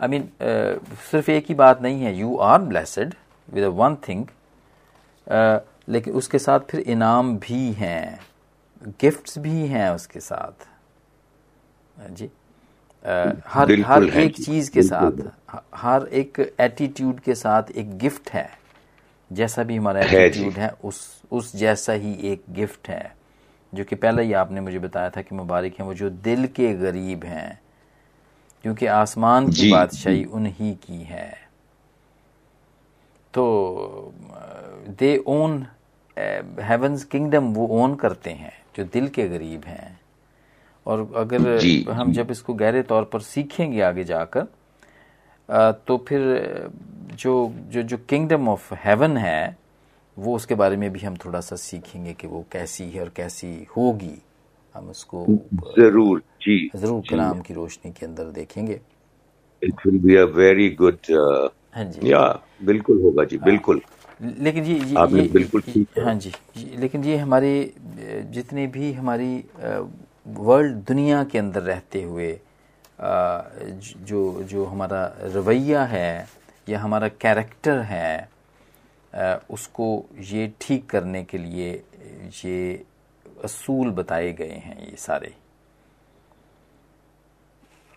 [0.00, 3.14] I I mean mean, uh, सिर्फ़ एक ही बात नहीं है you are blessed
[3.52, 4.26] with one thing
[5.88, 8.20] लेकिन उसके साथ फिर इनाम भी हैं
[8.88, 10.68] गिफ्ट्स भी हैं उसके साथ।
[12.10, 12.30] जी।
[13.04, 15.12] अ, हर हर एक चीज़ के साथ
[15.74, 18.58] हर एक एटीट्यूड के साथ एक गिफ्ट है
[19.32, 23.14] जैसा भी हमारा है एटीट्यूड है उस उस जैसा ही एक गिफ्ट है
[23.72, 26.72] जो कि पहले ही आपने मुझे बताया था कि मुबारक हैं वो जो दिल के
[26.74, 27.60] गरीब हैं
[28.64, 31.30] क्योंकि आसमान की बादशाही उन्हीं की है।
[33.34, 34.12] तो
[34.98, 35.66] दे ओन
[36.16, 40.00] हेवंस किंगडम वो ओन करते हैं जो दिल के गरीब हैं।
[40.86, 44.46] और अगर हम जब इसको गहरे तौर पर सीखेंगे आगे जाकर
[45.86, 46.20] तो फिर
[47.14, 49.56] जो जो जो किंगडम ऑफ़ हेवन है
[50.20, 53.52] वो उसके बारे में भी हम थोड़ा सा सीखेंगे कि वो कैसी है और कैसी
[53.76, 54.16] होगी।
[54.74, 55.26] हम उसको
[55.78, 58.80] ज़रूर जी ज़रूर कलाम की रोशनी के अंदर देखेंगे।
[59.62, 61.12] It will be a very good
[61.74, 62.22] हाँ जी। या
[62.62, 63.80] बिल्कुल होगा जी बिल्कुल।
[64.20, 66.32] लेकिन ये ये, आपने ये बिल्कुल ठीक हाँ जी
[66.76, 67.52] लेकिन ये हमारे
[68.32, 69.32] जितने भी हमारी
[70.40, 72.32] वर्ल्ड दुनिया के अंदर रहते हुए
[73.00, 75.04] जो जो हमारा
[75.34, 76.10] रवैया है
[76.68, 78.28] या हमारा कैरेक्टर है
[79.50, 81.72] उसको ये ठीक करने के लिए
[82.44, 82.84] ये
[83.44, 85.34] असूल बताए गए हैं ये सारे।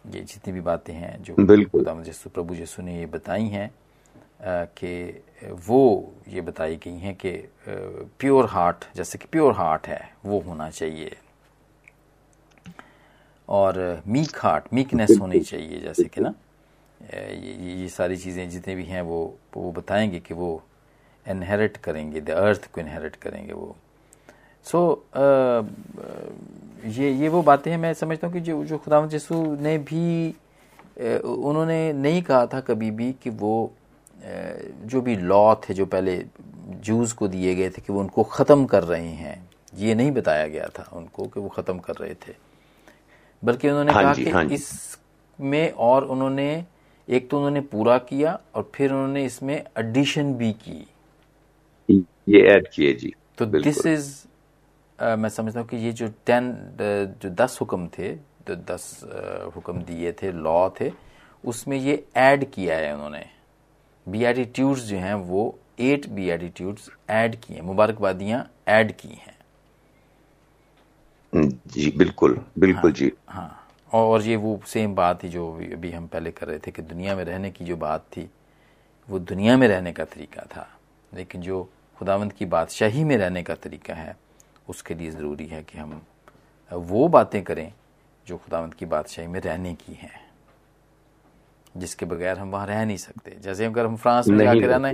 [0.06, 3.70] ये जितनी भी बातें हैं जो खुदा यीशु प्रभु यीशु ने ये बताई हैं
[4.78, 5.24] कि
[5.68, 7.32] वो ये बताई गई हैं कि
[8.20, 11.18] प्योर हार्ट जैसे कि प्योर हार्ट है वो होना चाहिए।
[13.50, 16.34] और मीक हार्ट मीकनेस होनी चाहिए जैसे कि ना
[17.14, 20.64] ये, ये सारी चीज़ें जितने भी हैं वो वो बताएँगे कि वो
[21.26, 23.76] इनहेरिट करेंगे द अर्थ को इनहेरिट करेंगे वो।
[24.66, 25.64] सो so, uh,
[26.88, 30.36] ये ये वो बातें हैं मैं समझता हूँ कि जो जो खुदा यसू ने भी
[31.00, 33.74] उन्होंने नहीं कहा था कभी भी कि वो
[34.86, 36.26] जो भी लॉ थे जो पहले
[36.82, 40.48] जूस को दिए गए थे कि वो उनको ख़त्म कर रहे हैं ये नहीं बताया
[40.48, 42.34] गया था उनको कि वो ख़त्म कर रहे थे।
[43.44, 46.66] बल्कि उन्होंने हाँ कहा कि हाँ इसमें और उन्होंने
[47.08, 50.86] एक तो उन्होंने पूरा किया और फिर उन्होंने इसमें एडिशन भी की।
[51.90, 54.12] ये ऐड किए जी तो दिस इज़
[55.00, 56.52] मैं समझता हूँ कि ये जो टेन
[57.22, 58.14] जो दस हुक्म थे
[58.48, 59.00] जो दस
[59.56, 60.92] हुक्म दिए थे लॉ थे
[61.44, 63.26] उसमें ये ऐड किया है उन्होंने।
[64.08, 65.44] बी एटीट्यूड्स जो हैं वो
[65.80, 69.38] एट बी एटीट्यूड्स ऐड किए हैं मुबारकबादियाँ ऐड की हैं।
[71.34, 76.08] जी बिल्कुल बिल्कुल हाँ, जी। हाँ और ये वो सेम बात ही जो अभी हम
[76.08, 78.30] पहले कर रहे थे कि दुनिया में रहने की जो बात थी
[79.10, 80.68] वो दुनिया में रहने का तरीका था।
[81.14, 81.64] लेकिन जो
[81.98, 84.16] खुदावंत की बादशाही में रहने का तरीका है
[84.70, 86.02] उसके लिए ज़रूरी है कि हम
[86.72, 87.72] वो बातें करें
[88.28, 90.22] जो खुदावंत की बादशाही में रहने की हैं
[91.78, 94.92] जिसके बगैर हम वहाँ रह नहीं सकते। जैसे अगर हम फ्रांस में जाकर रहना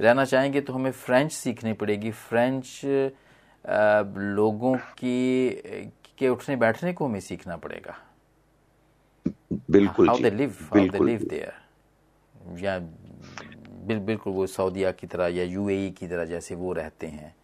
[0.00, 2.80] रहना चाहेंगे तो हमें फ्रेंच सीखनी पड़ेगी। फ्रेंच
[4.34, 5.52] लोगों की
[6.18, 7.96] के उठने बैठने को हमें सीखना पड़ेगा।
[9.70, 11.52] बिल्कुल how they live how they live there
[12.58, 12.78] या
[13.88, 17.34] बिल, बिल्कुल वो सऊदिया की तरह या यूएई की तरह जैसे वो रहते हैं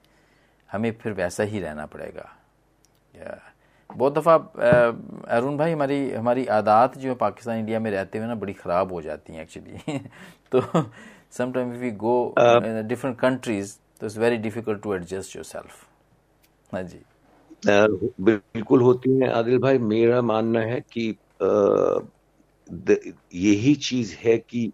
[0.70, 2.30] हमें फिर वैसा ही रहना पड़ेगा।
[3.90, 4.34] बहुत दफ़ा
[5.36, 8.92] अरुण भाई हमारी हमारी आदात जो है पाकिस्तान इंडिया में रहते हुए ना बड़ी ख़राब
[8.92, 9.98] हो जाती हैं एक्चुअली
[10.52, 10.62] तो
[11.30, 12.14] sometime we go
[12.82, 15.86] different countries तो it's very difficult to adjust yourself
[16.72, 17.00] हाँ जी।
[18.20, 21.14] बिल्कुल होती हैं। आदिल भाई मेरा मानना है कि
[23.34, 24.70] यही चीज़ है कि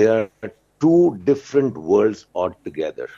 [0.00, 0.48] are
[0.80, 3.08] two different world all together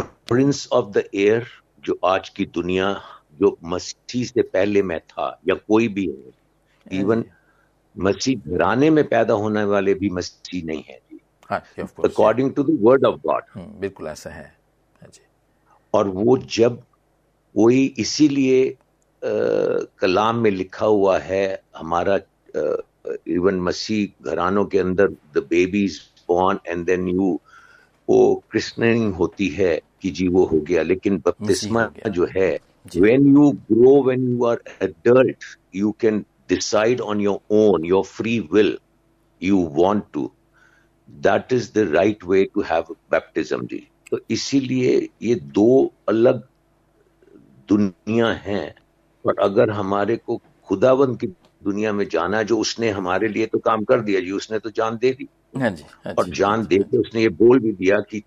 [0.00, 1.46] prince of the air
[1.80, 3.02] जो आज की दुनिया
[3.40, 7.24] जो मसीह से पहले में था या कोई भी है इवन
[7.98, 11.00] मसीह घराने में पैदा होने वाले भी मसीह नहीं है
[12.04, 13.42] according to the word of God
[13.80, 14.56] बिल्कुल ऐसा है।
[15.02, 15.10] हाँ
[15.94, 16.82] और वो जब
[17.54, 18.76] कोई इसीलिए
[19.24, 22.18] कलाम में लिखा हुआ है हमारा
[23.28, 27.38] इवन मसीह घरानों के अंदर the babies born and then you
[28.08, 28.18] वो
[28.50, 32.50] क्रिस्टनिंग होती है कि जी वो हो गया लेकिन बपतिस्मा जो है
[32.96, 35.44] when you grow when you are adult
[35.76, 38.76] you can decide on your own your free will
[39.42, 40.30] you want to
[41.08, 45.70] that is the right way to have baptism जी तो इसीलिए ये दो
[46.08, 46.42] अलग
[47.68, 48.74] दुनिया हैं
[49.24, 51.26] और अगर हमारे को खुदावन की
[51.68, 54.96] दुनिया में जाना जो उसने हमारे लिए तो काम कर दिया जी उसने तो जान
[54.96, 58.22] दे दी। हाँ जी, हाँ और जान दे के उसने ये बोल भी दिया कि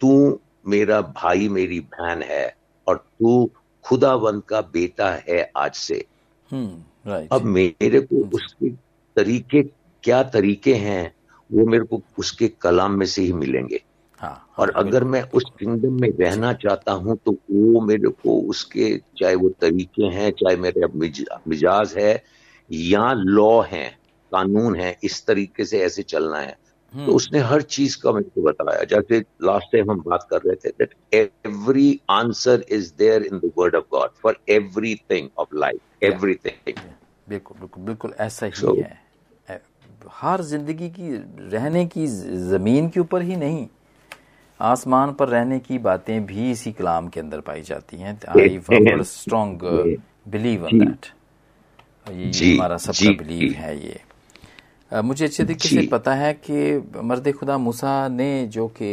[0.00, 2.46] तू मेरा भाई मेरी बहन है
[2.86, 3.50] और तू
[3.84, 6.04] खुदावन का बेटा है आज से।
[6.50, 8.70] हम्म, अब मेरे को उसके
[9.16, 9.62] तरीके
[10.04, 11.02] क्या तरीके हैं
[11.50, 13.80] वो मेरे को उसके कलाम में से ही मिलेंगे।
[14.20, 18.40] हाँ, और हाँ, अगर मैं उस किंगडम में रहना चाहता हूँ तो वो मेरे को
[18.50, 20.86] उसके चाहे वो तरीके हैं चाहे मेरे
[21.46, 22.12] मिजाज है
[22.70, 23.88] या लॉ है
[24.32, 26.56] कानून है इस तरीके से ऐसे चलना है।
[26.92, 30.42] तो हम्म। उसने हर चीज़ का मेरे को बताया। जैसे लास्ट टाइम हम बात कर
[30.46, 35.54] रहे थे that every answer is there in the word of God for everything of
[35.54, 36.80] life everything
[37.28, 38.98] बिल्कुल बिल्कुल बिल्कुल ऐसा ही so, है।
[40.12, 41.16] हर ज़िंदगी की
[41.52, 43.66] रहने की ज़मीन के ऊपर ही नहीं
[44.60, 48.60] आसमान पर रहने की बातें भी इसी कलाम के अंदर पाई जाती हैं। I
[49.04, 49.62] strong
[50.28, 51.06] believe on that
[52.06, 54.00] ये हमारा सबका बिलीव है ये।
[54.92, 56.56] मुझे अच्छे तरीके से पता है कि
[57.02, 58.90] मर्द खुदा मूसा ने जो कि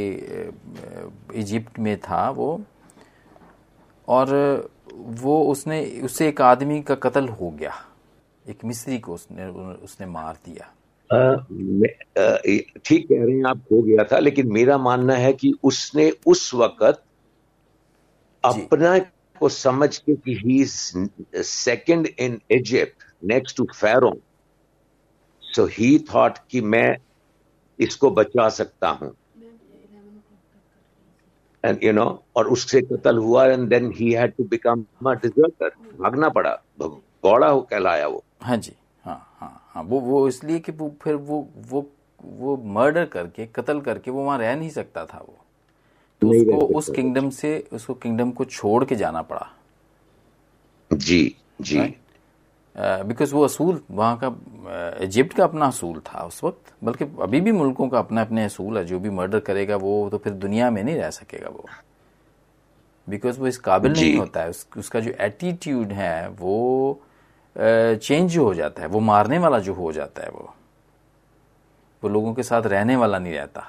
[1.35, 2.49] इजिप्ट में था वो
[4.07, 4.27] और
[4.95, 7.73] वो उसने उससे एक आदमी का कत्ल हो गया।
[8.49, 9.45] एक मिस्त्री को उसने
[9.83, 10.73] उसने मार दिया।
[12.85, 16.53] ठीक कह रहे हैं आप हो गया था लेकिन मेरा मानना है कि उसने उस
[16.53, 17.03] वक्त
[18.43, 18.97] अपना
[19.39, 20.63] को समझ के कि he
[21.43, 24.13] second in Egypt next to pharaoh
[25.43, 26.97] so he thought कि मैं
[27.79, 29.15] इसको बचा सकता हूँ।
[31.63, 35.69] एंड यू नो और उससे कत्ल हुआ and then he had to become a deserter
[35.99, 38.73] भागना पड़ा गौड़ा हो कहलाया वो। हाँ जी
[39.03, 41.85] हाँ हाँ हाँ वो वो इसलिए कि वो, फिर वो वो
[42.23, 45.37] वो मर्डर करके, कत्ल करके वो वहाँ रह नहीं सकता था वो।
[46.21, 49.47] तो उसको उस किंगडम से उसको किंगडम को छोड़ के जाना पड़ा।
[50.91, 51.79] जी जी।
[52.75, 54.27] बिकॉज़ वो असूल वहाँ का
[55.03, 58.77] इजिप्ट का अपना असूल था उस वक्त बल्कि अभी भी मुल्कों का अपना अपने असूल
[58.77, 61.65] है जो भी मर्डर करेगा वो तो फिर दुनिया में नहीं रह सकेगा वो।
[63.07, 67.01] बिकॉज़ वो इस काबिल नहीं होता है उस, उसका जो एटीट्यूड है वो
[67.55, 70.53] चेंज हो जाता है वो मारने वाला जो हो जाता है वो
[72.03, 73.63] वो लोगों के साथ रहने वाला नहीं रहता।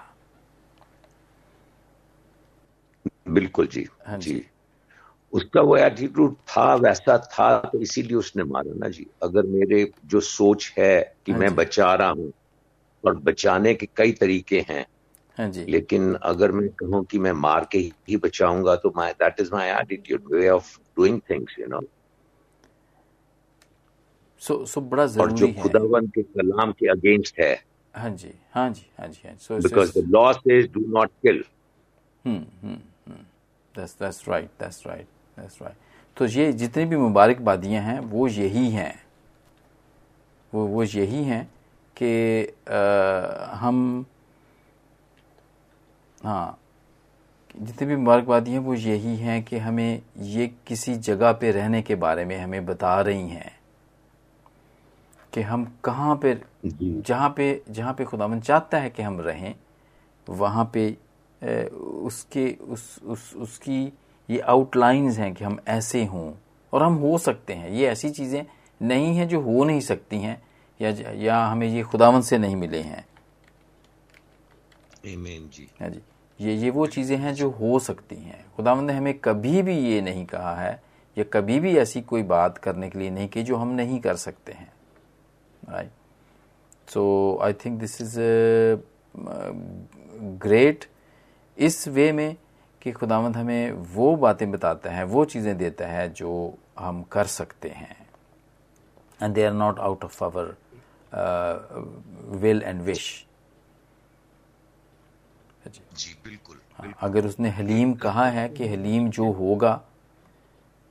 [3.34, 4.42] बिल्कुल जी हाँ जी।
[5.32, 10.20] उसका वो एटीट्यूड था वैसा था तो इसीलिए उसने मारा ना जी। अगर मेरे जो
[10.20, 10.94] सोच है
[11.26, 12.32] कि हाँ मैं बचा रहा हूँ
[13.04, 14.84] और बचाने के कई तरीके हैं
[15.38, 19.40] हाँ जी। लेकिन अगर मैं कहूँ कि मैं मार के ही बचाऊँगा तो my that
[19.40, 21.80] is my attitude way of doing things you know
[24.42, 27.54] so so बड़ा ज़रूरी और जो खुदावन के कलाम के अगेंस्ट है।
[27.94, 31.42] हाँ जी हाँ जी हाँ जी so because the law says do not kill
[32.24, 32.78] hmm hmm.
[33.76, 35.06] That's that's right that's right
[35.38, 35.76] that's right
[36.16, 39.02] तो ये जितनी भी मुबारकबादियाँ हैं वो यही हैं।
[40.54, 41.50] वो वो यही हैं
[42.02, 42.52] कि
[43.56, 44.06] हम
[46.24, 46.58] हाँ
[47.62, 51.94] जितनी भी मुबारकबादी हैं वो यही हैं कि हमें ये किसी जगह पे रहने के
[51.94, 53.58] बारे में हमें बता रही हैं
[55.32, 59.54] कि हम कहाँ पे जहाँ पे जहाँ पे खुदावन चाहता है कि हम रहें
[60.28, 60.96] वहाँ पे
[61.42, 63.92] उसके उस उस उसकी
[64.28, 66.32] ये आउटलाइंस हैं कि हम ऐसे हों
[66.72, 68.44] और हम हो सकते हैं। ये ऐसी चीज़ें
[68.80, 70.42] नहीं हैं जो हो नहीं सकती हैं
[70.80, 73.06] या या हमें ये खुदावन से नहीं मिले हैं।
[74.98, 76.00] Amen जी। हाँ जी।
[76.40, 80.00] ये ये वो चीज़ें हैं जो हो सकती हैं। खुदावन ने हमें कभी भी ये
[80.00, 80.82] नहीं कहा है
[81.16, 84.16] या कभी भी ऐसी कोई बात करने के लिए नहीं की जो हम नहीं कर
[84.16, 84.72] सकते हैं।
[85.70, 85.90] Right
[86.90, 88.18] so I think this is
[90.42, 90.84] great
[91.58, 92.36] इस वे में
[92.82, 96.32] कि खुदावंद हमें वो बातें बताता है वो चीज़ें देता है जो
[96.78, 97.96] हम कर सकते हैं।
[99.20, 100.56] And they are not out of our
[102.40, 103.24] will and wish
[105.68, 109.80] जी बिल्कुल, हाँ, अगर उसने हलीम कहा है कि हलीम जो होगा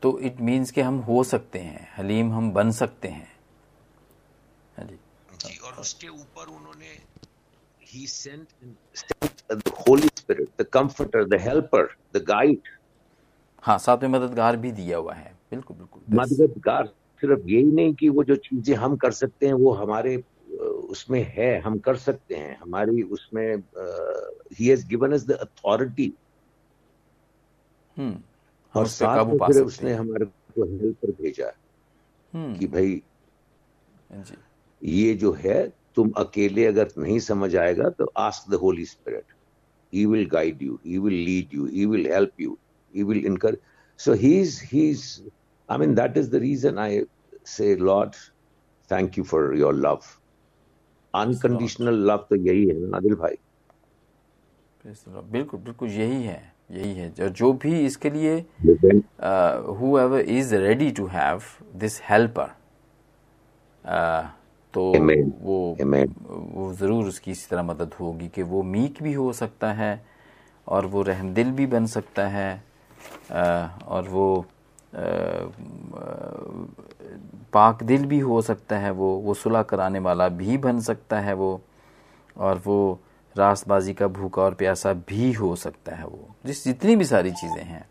[0.02, 3.32] तो इट मीन्स कि हम हो सकते हैं हलीम हम बन सकते हैं।
[4.78, 4.98] हाँ जी।
[5.38, 6.98] जी और उसके ऊपर उन्होंने
[7.88, 8.54] he sent,
[8.94, 12.70] sent the Holy Spirit, the Comforter, the Helper, the Guide.
[13.64, 16.86] हाँ साथ में मददगार भी दिया हुआ है। बिल्कुल बिल्कुल। मददगार
[17.22, 20.16] सिर्फ़ यही नहीं कि वो जो चीज़ें हम कर सकते हैं वो हमारे
[20.94, 23.56] उसमें है हम कर सकते हैं। हमारी उसमें
[24.60, 26.12] he has given us the authority
[28.76, 31.52] और साथ में फिर उसने हमारे को हेल्पर भेजा
[32.34, 33.02] हम्म। कि भाई
[34.82, 35.60] ये जो है
[35.98, 39.34] तुम अकेले अगर नहीं समझ आएगा तो ask the Holy Spirit
[39.94, 42.58] he will guide you he will lead you he will help you
[42.94, 43.58] he will incur
[44.00, 45.06] so he is he is
[45.70, 47.02] I mean that is the reason I
[47.48, 48.16] say Lord
[48.92, 50.00] thank you for your love
[51.14, 53.36] unconditional love तो यही है नादिल भाई?
[54.86, 58.36] बिल्कुल बिल्कुल यही है यही है। जो जो भी इसके लिए
[60.00, 61.42] whoever is ready to have
[61.76, 62.56] this helper
[64.78, 65.32] तो Amen.
[65.42, 66.12] वो Amen.
[66.30, 69.92] वो ज़रूर उसकी इसी तरह मदद होगी कि वो मीक भी हो सकता है
[70.68, 72.52] और वो रहम दिल भी बन सकता है
[73.88, 74.46] और वो
[77.54, 81.34] पाक दिल भी हो सकता है वो वो सुलह कराने वाला भी बन सकता है
[81.34, 81.50] वो
[82.38, 82.78] और वो
[83.36, 87.64] रास्तबाजी का भूखा और प्यासा भी हो सकता है वो जिस जितनी भी सारी चीज़ें
[87.64, 87.86] हैं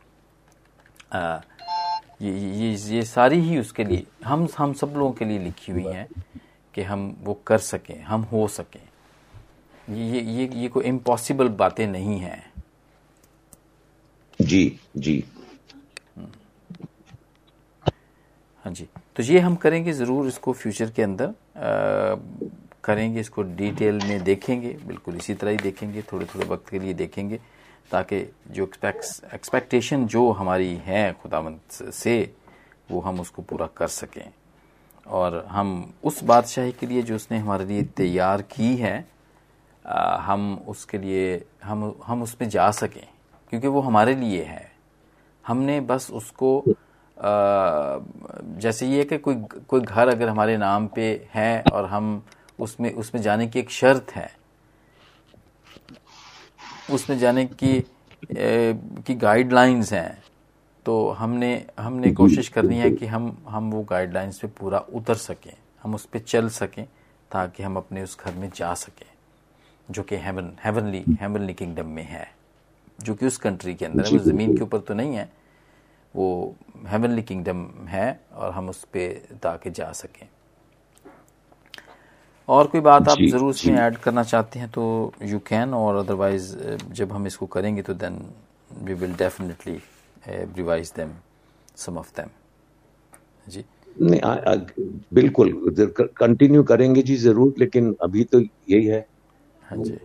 [2.22, 5.84] ये ये ये सारी ही उसके लिए हम हम सब लोगों के लिए लिखी हुई
[5.84, 6.08] हैं
[6.76, 8.80] कि हम वो कर सकें हम हो सकें।
[9.88, 12.52] ये ये ये कोई इम्पॉसिबल बातें नहीं हैं।
[14.40, 15.24] जी जी।
[18.64, 18.86] हाँ जी।
[19.16, 22.16] तो ये हम करेंगे ज़रूर इसको फ्यूचर के अंदर। आ,
[22.84, 26.94] करेंगे इसको डिटेल में देखेंगे बिल्कुल इसी तरह ही देखेंगे थोड़े थोड़े वक्त के लिए
[26.94, 27.40] देखेंगे
[27.90, 32.14] ताकि जो एक्सपेक्ट एक्सपेक्टेशन जो हमारी है खुदावंत से
[32.90, 34.30] वो हम उसको पूरा कर सकें।
[35.08, 39.08] और हम उस बादशाही के लिए जो उसने हमारे लिए तैयार की है
[39.86, 43.08] आ, हम उसके लिए हम हम उस पर जा सकें
[43.50, 44.72] क्योंकि वो हमारे लिए है।
[45.46, 46.72] हमने बस उसको आ,
[48.58, 49.34] जैसे ये कि कोई
[49.68, 52.22] कोई घर अगर हमारे नाम पे है और हम
[52.60, 54.36] उसमें उसमें जाने की एक शर्त है
[56.90, 57.84] उसमें जाने की
[58.36, 60.22] ए, की गाइडलाइंस हैं
[60.86, 65.52] तो हमने हमने कोशिश करनी है कि हम हम वो गाइडलाइंस पे पूरा उतर सकें
[65.82, 66.84] हम उस पर चल सकें
[67.30, 69.06] ताकि हम अपने उस घर में जा सकें
[69.88, 72.26] जो कि हेवन हेवनली हेवनली किंगडम में है
[73.00, 75.28] जो कि उस कंट्री के अंदर है वो ज़मीन के ऊपर तो नहीं है
[76.14, 76.54] वो
[76.86, 80.26] हेवनली किंगडम है और हम उस पर ताकि जा सकें।
[82.48, 86.56] और कोई बात आप ज़रूर इसमें ऐड करना चाहते हैं तो यू कैन और अदरवाइज़
[86.92, 88.24] जब हम इसको करेंगे तो then
[88.82, 89.78] we will definitely
[90.28, 91.12] revise them
[91.76, 92.28] some of them
[93.46, 93.64] जी?
[93.96, 94.54] नहीं आ, आ,
[95.14, 95.52] बिल्कुल
[96.18, 99.06] कंटिन्यू करेंगे जी ज़रूर लेकिन अभी तो यही है।
[99.62, 99.98] हाँ जी।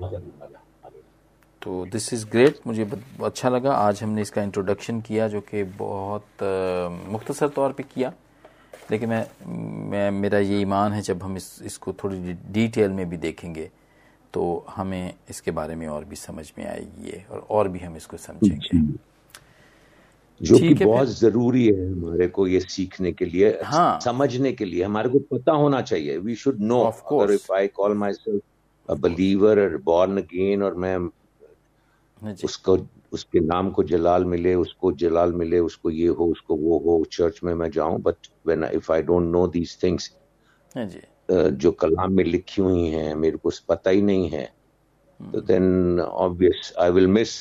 [1.62, 2.90] तो दिस इज़ ग्रेट मुझे
[3.24, 6.44] अच्छा लगा। आज हमने इसका इंट्रोडक्शन किया जो कि बहुत
[7.12, 8.14] मुख्तसर तौर पे किया।
[8.92, 9.26] लेकिन मैं
[9.90, 13.70] मैं मेरा ये ईमान है जब हम इस इसको थोड़ी डिटेल में भी देखेंगे
[14.34, 18.18] तो हमें इसके बारे में और भी समझ में आएगी और और भी हम इसको
[18.18, 18.82] समझेंगे।
[20.42, 24.84] जो कि बहुत ज़रूरी है हमारे को ये सीखने के लिए हाँ। समझने के लिए।
[24.84, 29.78] हमारे को पता होना चाहिए। वी शुड नो अगर if I call myself believer और
[29.78, 30.98] बॉर्न अगेन और मैं
[32.44, 32.78] उसको
[33.14, 37.40] उसके नाम को जलाल मिले उसको जलाल मिले उसको ये हो उसको वो हो चर्च
[37.44, 40.12] में मैं जाऊँ but when if I don't know these things
[41.32, 44.46] जो। कलाम में लिखी हुई हैं मेरे को पता ही नहीं है।
[45.20, 47.34] तो then obvious I will miss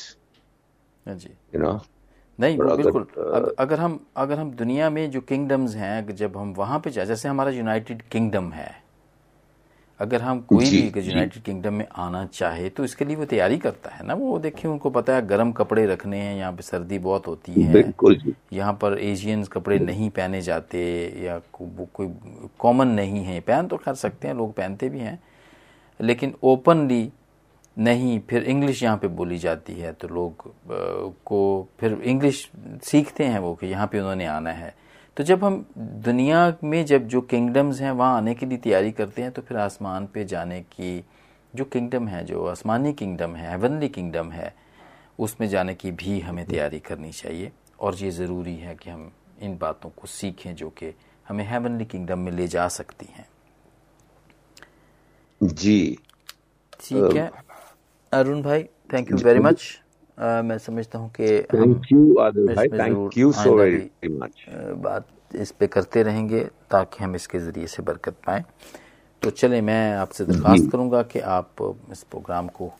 [1.07, 1.79] you know
[2.41, 6.53] नहीं वो बिल्कुल अगर, अगर हम अगर हम दुनिया में जो किंगडम्स हैं जब हम
[6.57, 8.69] वहाँ पे जाए जैसे हमारा यूनाइटेड किंगडम है
[9.99, 13.89] अगर हम कोई भी यूनाइटेड किंगडम में आना चाहे तो इसके लिए वो तैयारी करता
[13.89, 17.27] है ना वो देखिए उनको पता है गर्म कपड़े रखने हैं यहाँ पे सर्दी बहुत
[17.27, 17.73] होती है।
[18.53, 20.81] यहाँ पर एशियंस कपड़े नहीं पहने जाते
[21.25, 22.07] या को, कोई
[22.59, 25.19] कॉमन नहीं है पहन तो कर सकते हैं लोग पहनते भी हैं
[25.99, 27.11] लेकिन ओपनली
[27.77, 30.51] नहीं फिर इंग्लिश यहाँ पे बोली जाती है तो लोग
[31.25, 32.49] को फिर इंग्लिश
[32.83, 34.73] सीखते हैं वो कि यहाँ पे उन्होंने आना है।
[35.17, 39.21] तो जब हम दुनिया में जब जो किंगडम्स हैं वहाँ आने के लिए तैयारी करते
[39.21, 41.03] हैं तो फिर आसमान पे जाने की
[41.53, 44.53] जो किंगडम है जो आसमानी किंगडम है हेवनली किंगडम है
[45.19, 49.11] उसमें जाने की भी हमें तैयारी करनी चाहिए। और ये ज़रूरी है कि हम
[49.41, 50.93] इन बातों को सीखें जो कि
[51.27, 53.27] हमें हेवनली किंगडम में ले जा सकती हैं।
[55.41, 55.97] जी।
[56.81, 57.29] ठीक है।
[58.13, 59.61] अरुण भाई थैंक यू वेरी मच
[60.45, 64.45] मैं समझता हूँ कि थैंक यू भाई। Thank you so very much
[64.83, 68.43] बात इस पे करते रहेंगे ताकि हम इसके ज़रिए से बरकत पाएँ।
[69.21, 71.49] तो चले मैं आपसे दरख्वास्त करूँगा कि आप
[71.91, 72.71] इस प्रोग्राम को आ,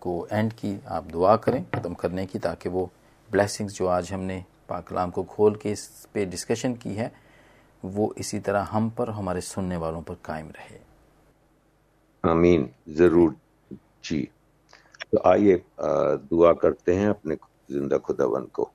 [0.00, 2.88] को एंड की आप दुआ करें ख़त्म करने की ताकि वो
[3.30, 7.10] ब्लेसिंग्स जो आज हमने पाकलाम को खोल के इस पे डिस्कशन की है
[7.82, 10.78] वो इसी तरह हम पर हमारे सुनने वालों पर कायम रहे।
[12.24, 13.34] आमीन। ज़रूर।
[15.11, 17.37] तो आइए दुआ करते हैं अपने
[17.71, 18.71] जिंदा खुदावन को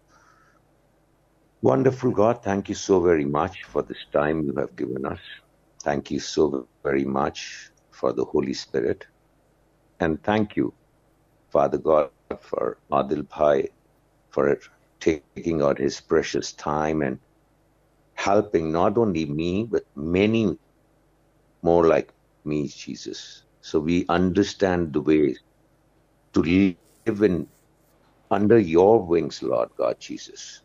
[1.67, 5.19] Wonderful God, thank you so very much for this time you have given us.
[5.83, 9.05] Thank you so very much for the Holy Spirit.
[9.99, 10.73] And thank you,
[11.51, 12.11] Father God,
[12.41, 13.71] for Adil Bhai,
[14.31, 14.57] for
[15.01, 17.19] taking out his precious time and
[18.15, 20.57] helping not only me, but many
[21.63, 22.13] more like
[22.45, 23.45] me, Jesus.
[23.63, 25.43] So we understand the ways
[26.34, 27.50] to live in
[28.32, 30.64] under your wings, Lord God Jesus.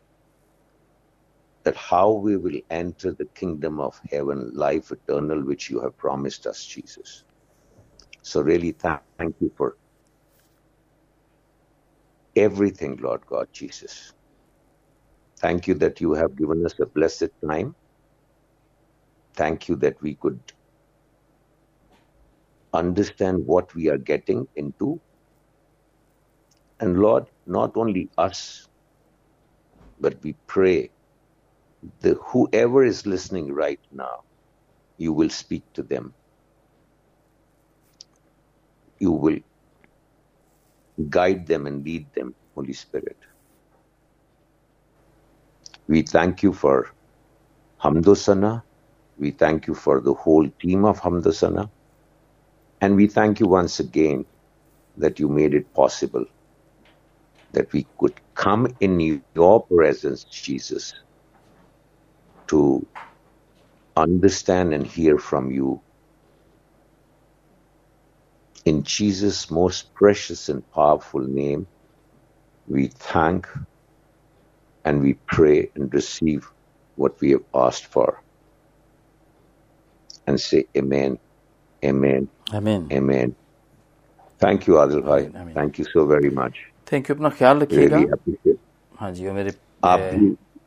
[1.64, 6.46] That how we will enter the kingdom of heaven, life eternal, which you have promised
[6.46, 7.24] us, Jesus.
[8.22, 9.76] So, really, th- thank you for
[12.36, 14.12] everything, Lord God Jesus.
[15.40, 17.76] Thank you that you have given us a blessed time.
[19.36, 20.40] Thank you that we could
[22.74, 25.00] understand what we are getting into
[26.80, 28.66] and Lord, not only us,
[30.00, 30.90] but we pray
[32.00, 34.20] that whoever is listening right now,
[34.98, 36.14] you will speak to them.
[39.00, 39.38] You will
[41.10, 43.18] guide them and lead them, Holy Spirit.
[45.88, 46.88] We thank you for
[47.82, 48.62] Hamdosana.
[49.18, 51.68] We thank you for the whole team of Hamdosana.
[52.80, 54.26] And we thank you once again
[54.96, 56.24] that you made it possible
[57.52, 60.92] that we could come in your presence, Jesus,
[62.48, 62.86] to
[63.96, 65.82] understand and hear from you.
[68.64, 71.68] In Jesus' most precious and powerful name,
[72.66, 73.48] we thank
[74.84, 76.46] and we pray and receive
[76.96, 78.18] what we have asked for.
[80.26, 81.18] And say, Amen,
[81.84, 83.36] Amen, Amen, Amen.
[84.40, 85.30] Thank you, Adil Bhai.
[85.34, 85.54] Amen.
[85.54, 86.56] Thank you so very much.
[86.92, 87.96] Thank you अपना ख्याल रखिएगा।
[88.96, 89.50] हाँ जी और मेरे
[89.84, 89.98] आप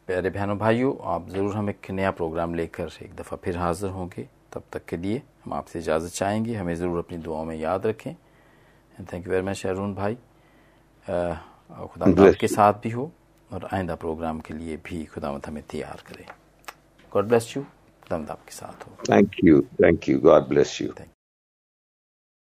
[0.07, 4.29] प्यारे- बहनों भाइयों आप ज़रूर हम एक नया प्रोग्राम लेकर एक दफ़ा फिर हाजिर होंगे।
[4.53, 8.11] तब तक के लिए हम आपसे इजाज़त चाहेंगे। हमें ज़रूर अपनी दुआओं में याद रखें।
[8.11, 11.33] And thank you very much Arun भाई। अ,
[11.71, 13.11] खुदा आपके साथ भी हो
[13.53, 16.25] और आइंदा प्रोग्राम के लिए भी खुदा हमें तैयार करें।
[17.13, 19.61] गॉड ब्लेस यू खुदा आपके साथ हो। Thank you.
[19.61, 20.25] Thank you.
[20.25, 20.99] God bless you.
[20.99, 21.09] Thank